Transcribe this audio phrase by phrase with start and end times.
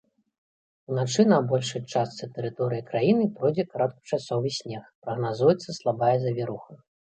[0.93, 6.73] Уначы на большай частцы тэрыторыі краіны пройдзе кароткачасовы снег, прагназуецца слабая завіруха.